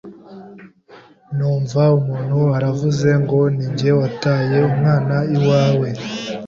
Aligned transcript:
numva 1.35 1.81
umuntu 1.99 2.39
aravuze 2.57 3.09
ngo 3.21 3.39
ninjye 3.55 3.89
wataye 3.99 4.57
umwana 4.69 5.15
iwawe, 5.35 5.87